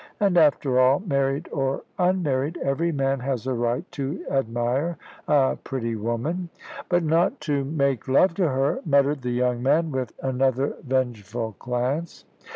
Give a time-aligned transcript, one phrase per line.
[0.19, 5.95] And after all, married or unmarried, every man has a right to admire a pretty
[5.95, 6.49] woman."
[6.89, 12.25] "But not to make love to her," muttered the young man, with another vengeful glance.